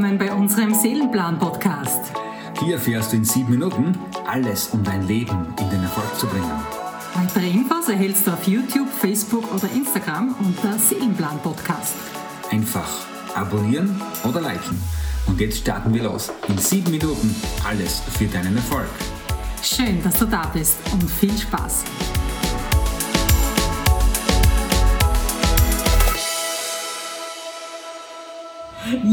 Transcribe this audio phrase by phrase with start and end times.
[0.00, 2.12] willkommen bei unserem Seelenplan-Podcast.
[2.60, 6.50] Hier erfährst du in sieben Minuten alles, um dein Leben in den Erfolg zu bringen.
[7.14, 11.96] Weitere Infos erhältst du auf YouTube, Facebook oder Instagram unter Seelenplan-Podcast.
[12.50, 12.88] Einfach
[13.34, 14.80] abonnieren oder liken.
[15.26, 16.32] Und jetzt starten wir los.
[16.48, 17.34] In sieben Minuten
[17.68, 18.88] alles für deinen Erfolg.
[19.62, 21.84] Schön, dass du da bist und viel Spaß.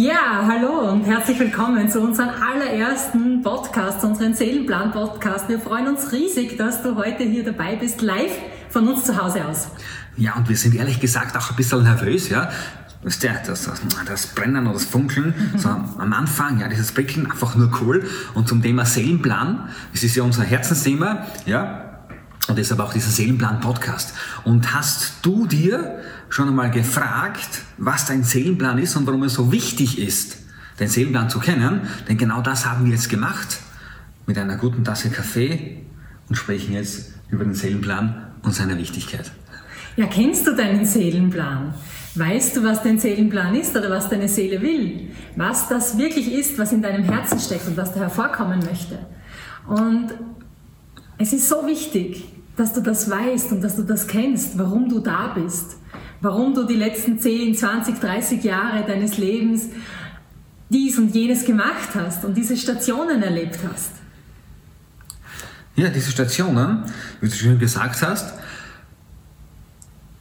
[0.08, 5.50] Ja, hallo und herzlich willkommen zu unserem allerersten Podcast, unserem Seelenplan-Podcast.
[5.50, 8.32] Wir freuen uns riesig, dass du heute hier dabei bist, live
[8.70, 9.68] von uns zu Hause aus.
[10.16, 12.50] Ja, und wir sind ehrlich gesagt auch ein bisschen nervös, ja.
[13.02, 13.70] Du, das,
[14.06, 18.06] das Brennen oder das Funkeln, so am Anfang, ja, dieses Prickeln, einfach nur cool.
[18.34, 21.87] Und zum Thema Seelenplan, das ist ja unser Herzensthema, ja,
[22.48, 24.14] und deshalb auch dieser Seelenplan-Podcast.
[24.44, 26.00] Und hast du dir
[26.30, 30.38] schon einmal gefragt, was dein Seelenplan ist und warum es so wichtig ist,
[30.80, 31.82] den Seelenplan zu kennen?
[32.08, 33.60] Denn genau das haben wir jetzt gemacht
[34.26, 35.86] mit einer guten Tasse Kaffee
[36.30, 39.32] und sprechen jetzt über den Seelenplan und seine Wichtigkeit.
[39.96, 41.74] Ja, kennst du deinen Seelenplan?
[42.16, 45.10] Weißt du, was dein Seelenplan ist oder was deine Seele will?
[45.36, 48.98] Was das wirklich ist, was in deinem Herzen steckt und was da hervorkommen möchte?
[49.68, 50.14] Und
[51.18, 52.26] es ist so wichtig,
[52.58, 55.78] dass du das weißt und dass du das kennst, warum du da bist,
[56.20, 59.70] warum du die letzten 10, 20, 30 Jahre deines Lebens
[60.70, 63.92] dies und jenes gemacht hast und diese Stationen erlebt hast.
[65.76, 66.84] Ja, diese Stationen,
[67.22, 68.34] wie du schon gesagt hast,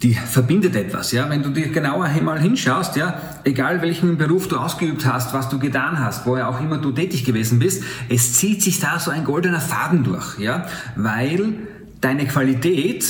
[0.02, 1.28] die verbindet etwas, ja.
[1.30, 5.58] Wenn du dir genauer einmal hinschaust, ja, egal welchen Beruf du ausgeübt hast, was du
[5.58, 9.24] getan hast, wo auch immer du tätig gewesen bist, es zieht sich da so ein
[9.24, 11.54] goldener Faden durch, ja, weil
[12.00, 13.04] deine Qualität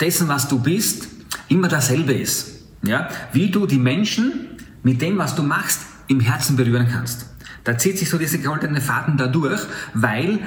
[0.00, 1.08] dessen, was du bist,
[1.48, 2.64] immer dasselbe ist.
[2.82, 3.08] Ja?
[3.32, 4.48] Wie du die Menschen
[4.82, 7.26] mit dem, was du machst, im Herzen berühren kannst.
[7.64, 9.60] Da zieht sich so diese goldene Faden da durch,
[9.92, 10.38] weil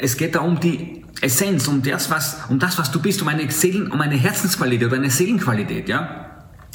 [0.00, 3.28] es geht da um die Essenz, um das, was, um das, was du bist, um
[3.28, 6.27] eine Seelen, um eine Herzensqualität oder eine Seelenqualität, ja.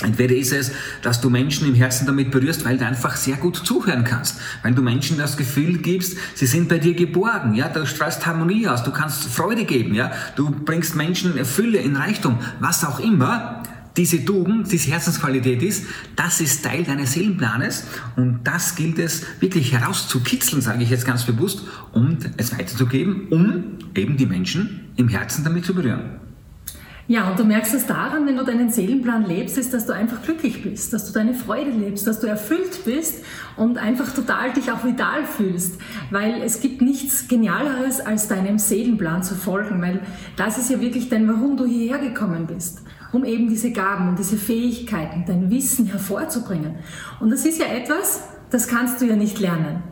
[0.03, 0.72] Entweder ist es,
[1.02, 4.74] dass du Menschen im Herzen damit berührst, weil du einfach sehr gut zuhören kannst, weil
[4.74, 8.84] du Menschen das Gefühl gibst, sie sind bei dir geborgen, ja, du strahlst Harmonie aus,
[8.84, 13.63] du kannst Freude geben, ja, du bringst Menschen Fülle in Reichtum, was auch immer
[13.96, 19.72] diese Tugend, diese Herzensqualität ist, das ist Teil deines Seelenplanes und das gilt es wirklich
[19.72, 25.44] herauszukitzeln, sage ich jetzt ganz bewusst, um es weiterzugeben, um eben die Menschen im Herzen
[25.44, 26.19] damit zu berühren.
[27.06, 30.22] Ja, und du merkst es daran, wenn du deinen Seelenplan lebst, ist, dass du einfach
[30.22, 33.25] glücklich bist, dass du deine Freude lebst, dass du erfüllt bist
[33.58, 35.81] und einfach total dich auch vital fühlst.
[36.12, 40.00] Weil es gibt nichts Genialeres, als deinem Seelenplan zu folgen, weil
[40.38, 42.84] das ist ja wirklich dein, warum du hierher gekommen bist.
[43.12, 46.75] Um eben diese Gaben und diese Fähigkeiten, dein Wissen hervorzubringen.
[47.19, 49.84] Und das ist ja etwas, das kannst du ja nicht lernen,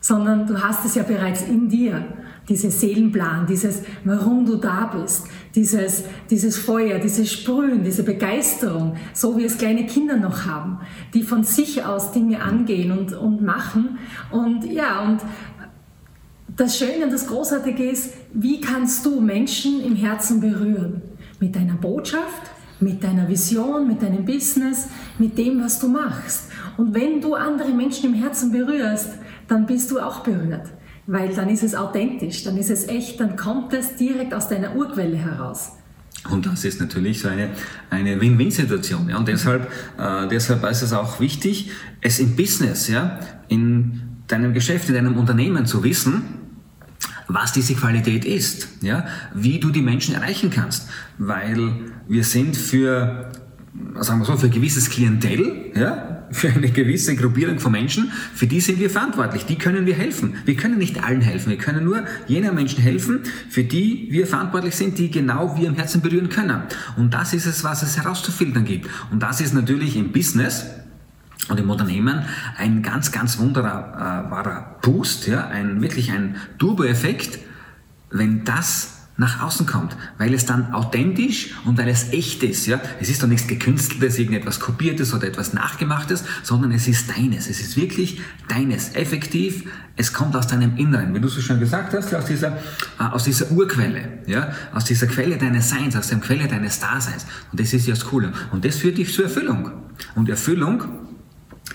[0.00, 2.04] sondern du hast es ja bereits in dir
[2.48, 9.36] dieses Seelenplan, dieses, warum du da bist, dieses, dieses Feuer, dieses Sprühen, diese Begeisterung, so
[9.36, 10.80] wie es kleine Kinder noch haben,
[11.14, 13.98] die von sich aus Dinge angehen und, und machen.
[14.30, 15.20] Und ja, und
[16.56, 21.02] das Schöne und das Großartige ist, wie kannst du Menschen im Herzen berühren?
[21.38, 22.42] Mit deiner Botschaft,
[22.80, 24.88] mit deiner Vision, mit deinem Business,
[25.18, 26.50] mit dem, was du machst.
[26.76, 29.10] Und wenn du andere Menschen im Herzen berührst,
[29.48, 30.68] dann bist du auch berührt
[31.06, 34.74] weil dann ist es authentisch, dann ist es echt, dann kommt es direkt aus deiner
[34.76, 35.72] Urquelle heraus.
[36.30, 37.50] Und das ist natürlich so eine,
[37.90, 39.08] eine Win-Win-Situation.
[39.08, 39.16] Ja?
[39.16, 39.68] Und deshalb,
[39.98, 41.70] äh, deshalb ist es auch wichtig,
[42.00, 43.18] es im Business, ja,
[43.48, 46.22] in deinem Geschäft, in deinem Unternehmen zu wissen,
[47.26, 49.04] was diese Qualität ist, ja?
[49.34, 50.88] wie du die Menschen erreichen kannst.
[51.18, 51.72] Weil
[52.06, 53.30] wir sind für,
[53.98, 58.60] sagen wir so, für gewisses Klientel, ja, für eine gewisse Gruppierung von Menschen, für die
[58.60, 60.34] sind wir verantwortlich, die können wir helfen.
[60.44, 64.74] Wir können nicht allen helfen, wir können nur jenen Menschen helfen, für die wir verantwortlich
[64.74, 66.62] sind, die genau wir im Herzen berühren können.
[66.96, 68.88] Und das ist es, was es herauszufiltern gibt.
[69.10, 70.64] Und das ist natürlich im Business,
[71.48, 72.24] und im Unternehmen
[72.56, 77.40] ein ganz, ganz wunderbarer Boost, ja, ein, wirklich ein Turbo-Effekt,
[78.10, 82.66] wenn das nach außen kommt, weil es dann authentisch und weil es echt ist.
[82.66, 82.80] Ja?
[83.00, 87.48] Es ist doch nichts Gekünsteltes, irgendetwas Kopiertes oder etwas Nachgemachtes, sondern es ist deines.
[87.48, 88.94] Es ist wirklich deines.
[88.94, 89.64] Effektiv,
[89.96, 91.14] es kommt aus deinem Inneren.
[91.14, 92.58] Wie du so schon gesagt hast, aus dieser,
[92.98, 94.52] äh, aus dieser Urquelle, ja?
[94.74, 97.24] aus dieser Quelle deines Seins, aus der Quelle deines Daseins.
[97.52, 98.32] Und das ist ja das Coole.
[98.50, 99.70] Und das führt dich zur Erfüllung.
[100.16, 101.01] Und Erfüllung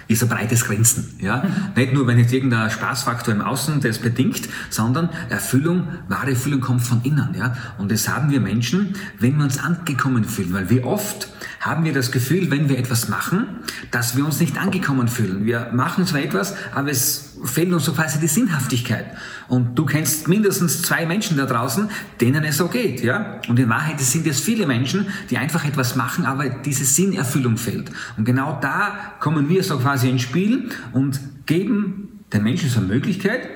[0.07, 1.18] ist ein breites Grenzen.
[1.19, 1.44] Ja?
[1.44, 1.51] Mhm.
[1.75, 6.81] Nicht nur, wenn jetzt irgendein Spaßfaktor im Außen das bedingt, sondern Erfüllung, wahre Erfüllung kommt
[6.81, 7.36] von innen.
[7.38, 7.56] Ja?
[7.78, 10.54] Und das haben wir Menschen, wenn wir uns angekommen fühlen.
[10.54, 11.30] Weil wie oft
[11.60, 13.48] haben wir das Gefühl, wenn wir etwas machen,
[13.92, 15.45] dass wir uns nicht angekommen fühlen.
[15.45, 19.06] Wir machen zwar etwas, aber es fehlt uns so quasi die Sinnhaftigkeit.
[19.48, 21.89] Und du kennst mindestens zwei Menschen da draußen,
[22.19, 23.39] denen es so geht, ja?
[23.48, 27.92] Und in Wahrheit sind es viele Menschen, die einfach etwas machen, aber diese Sinnerfüllung fehlt.
[28.18, 32.88] Und genau da kommen wir so quasi ins Spiel und geben den Menschen so eine
[32.88, 33.48] Möglichkeit,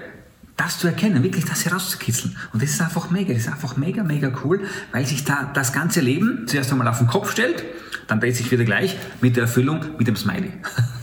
[0.57, 2.35] das zu erkennen, wirklich das herauszukitzeln.
[2.53, 4.61] Und das ist einfach mega, das ist einfach mega, mega cool,
[4.91, 7.63] weil sich da das ganze Leben zuerst einmal auf den Kopf stellt,
[8.07, 10.51] dann dreht sich wieder gleich mit der Erfüllung, mit dem Smiley.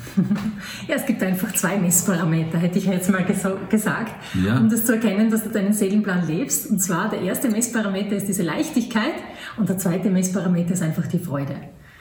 [0.87, 3.25] Ja, es gibt einfach zwei Messparameter, hätte ich jetzt mal
[3.69, 4.59] gesagt, ja.
[4.59, 6.71] um das zu erkennen, dass du deinen Seelenplan lebst.
[6.71, 9.15] Und zwar der erste Messparameter ist diese Leichtigkeit
[9.57, 11.57] und der zweite Messparameter ist einfach die Freude.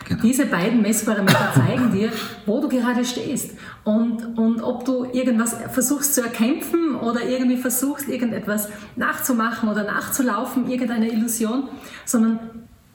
[0.07, 0.21] Genau.
[0.21, 2.11] Diese beiden Messparameter zeigen dir,
[2.45, 3.51] wo du gerade stehst
[3.83, 10.69] und, und ob du irgendwas versuchst zu erkämpfen oder irgendwie versuchst, irgendetwas nachzumachen oder nachzulaufen,
[10.69, 11.67] irgendeine Illusion,
[12.05, 12.39] sondern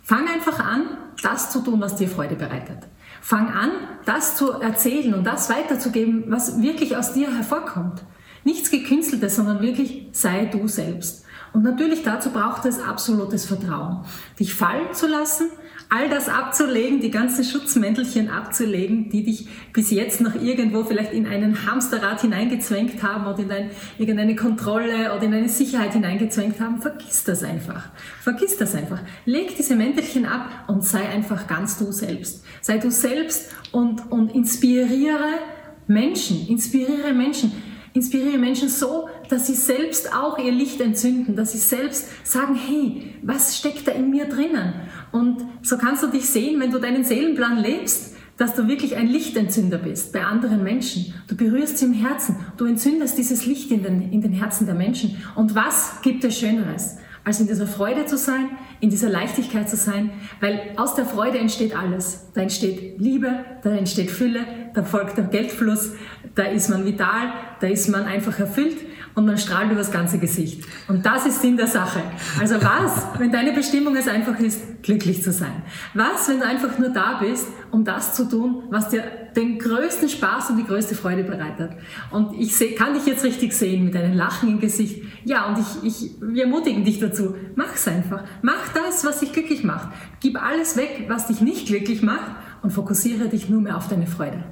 [0.02, 0.82] fang einfach an,
[1.22, 2.78] das zu tun, was dir Freude bereitet.
[3.24, 3.70] Fang an,
[4.04, 8.02] das zu erzählen und das weiterzugeben, was wirklich aus dir hervorkommt.
[8.42, 11.24] Nichts Gekünsteltes, sondern wirklich sei du selbst.
[11.52, 14.04] Und natürlich dazu braucht es absolutes Vertrauen.
[14.40, 15.50] Dich fallen zu lassen,
[15.92, 21.26] all das abzulegen, die ganzen Schutzmäntelchen abzulegen, die dich bis jetzt noch irgendwo vielleicht in
[21.26, 26.80] einen Hamsterrad hineingezwängt haben oder in ein, irgendeine Kontrolle oder in eine Sicherheit hineingezwängt haben,
[26.80, 27.90] vergiss das einfach.
[28.22, 29.00] Vergiss das einfach.
[29.26, 32.42] Leg diese Mäntelchen ab und sei einfach ganz du selbst.
[32.62, 35.40] Sei du selbst und, und inspiriere
[35.88, 37.52] Menschen, inspiriere Menschen.
[37.94, 43.14] Inspiriere Menschen so, dass sie selbst auch ihr Licht entzünden, dass sie selbst sagen, hey,
[43.20, 44.72] was steckt da in mir drinnen?
[45.12, 49.06] Und so kannst du dich sehen, wenn du deinen Seelenplan lebst, dass du wirklich ein
[49.06, 51.14] Lichtentzünder bist bei anderen Menschen.
[51.28, 54.74] Du berührst sie im Herzen, du entzündest dieses Licht in den, in den Herzen der
[54.74, 55.22] Menschen.
[55.36, 56.96] Und was gibt es Schöneres?
[57.24, 58.48] als in dieser Freude zu sein,
[58.80, 60.10] in dieser Leichtigkeit zu sein,
[60.40, 62.26] weil aus der Freude entsteht alles.
[62.34, 64.40] Da entsteht Liebe, da entsteht Fülle,
[64.74, 65.92] da folgt der Geldfluss,
[66.34, 68.76] da ist man vital, da ist man einfach erfüllt
[69.14, 70.64] und man strahlt das ganze Gesicht.
[70.88, 72.02] Und das ist Sinn der Sache.
[72.40, 75.62] Also was, wenn deine Bestimmung es einfach ist, glücklich zu sein?
[75.94, 79.04] Was, wenn du einfach nur da bist, um das zu tun, was dir
[79.36, 81.72] den größten Spaß und die größte Freude bereitet?
[82.10, 85.02] Und ich seh, kann dich jetzt richtig sehen mit einem Lachen im Gesicht.
[85.24, 87.34] Ja, und ich, ich, wir ermutigen dich dazu.
[87.54, 88.24] Mach's einfach.
[88.42, 89.88] Mach das, was dich glücklich macht.
[90.20, 92.32] Gib alles weg, was dich nicht glücklich macht
[92.62, 94.42] und fokussiere dich nur mehr auf deine Freude.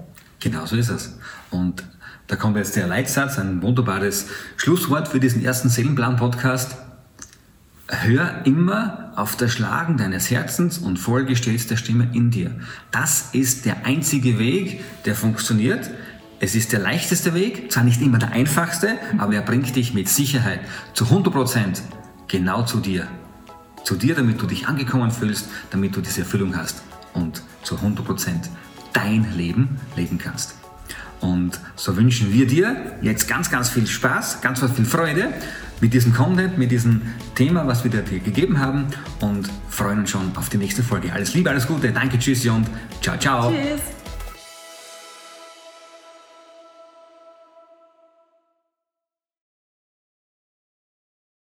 [0.40, 1.18] Genau so ist es.
[1.50, 1.84] Und
[2.31, 6.77] da kommt jetzt der Leitsatz, ein wunderbares Schlusswort für diesen ersten Seelenplan-Podcast.
[7.88, 12.53] Hör immer auf das Schlagen deines Herzens und folge stets der Stimme in dir.
[12.93, 15.91] Das ist der einzige Weg, der funktioniert.
[16.38, 20.09] Es ist der leichteste Weg, zwar nicht immer der einfachste, aber er bringt dich mit
[20.09, 20.61] Sicherheit
[20.94, 21.81] zu 100%
[22.29, 23.09] genau zu dir.
[23.82, 26.81] Zu dir, damit du dich angekommen fühlst, damit du diese Erfüllung hast
[27.12, 28.50] und zu 100%
[28.93, 30.59] dein Leben leben kannst.
[31.20, 35.28] Und so wünschen wir dir jetzt ganz, ganz viel Spaß, ganz, ganz viel Freude
[35.81, 37.02] mit diesem Content, mit diesem
[37.34, 38.87] Thema, was wir dir gegeben haben
[39.20, 41.12] und freuen uns schon auf die nächste Folge.
[41.12, 42.67] Alles Liebe, alles Gute, danke, tschüss und
[43.00, 43.50] ciao, ciao.
[43.50, 44.00] Tschüss.